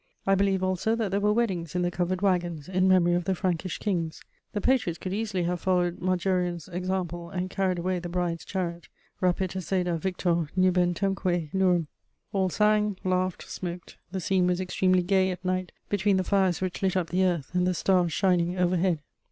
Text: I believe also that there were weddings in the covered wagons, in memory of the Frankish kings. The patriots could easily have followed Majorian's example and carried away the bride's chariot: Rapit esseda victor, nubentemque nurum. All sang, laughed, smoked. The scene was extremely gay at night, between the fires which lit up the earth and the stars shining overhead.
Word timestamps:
I 0.25 0.33
believe 0.33 0.63
also 0.63 0.95
that 0.95 1.11
there 1.11 1.19
were 1.19 1.31
weddings 1.31 1.75
in 1.75 1.83
the 1.83 1.91
covered 1.91 2.23
wagons, 2.23 2.67
in 2.67 2.87
memory 2.87 3.13
of 3.13 3.25
the 3.25 3.35
Frankish 3.35 3.77
kings. 3.77 4.23
The 4.51 4.59
patriots 4.59 4.97
could 4.97 5.13
easily 5.13 5.43
have 5.43 5.61
followed 5.61 5.99
Majorian's 5.99 6.67
example 6.67 7.29
and 7.29 7.51
carried 7.51 7.77
away 7.77 7.99
the 7.99 8.09
bride's 8.09 8.43
chariot: 8.43 8.87
Rapit 9.21 9.55
esseda 9.55 9.97
victor, 9.99 10.49
nubentemque 10.57 11.53
nurum. 11.53 11.85
All 12.33 12.49
sang, 12.49 12.97
laughed, 13.03 13.47
smoked. 13.47 13.97
The 14.11 14.19
scene 14.19 14.47
was 14.47 14.59
extremely 14.59 15.03
gay 15.03 15.29
at 15.29 15.45
night, 15.45 15.71
between 15.87 16.17
the 16.17 16.23
fires 16.23 16.61
which 16.61 16.81
lit 16.81 16.97
up 16.97 17.11
the 17.11 17.23
earth 17.23 17.51
and 17.53 17.67
the 17.67 17.75
stars 17.75 18.11
shining 18.11 18.57
overhead. 18.57 19.03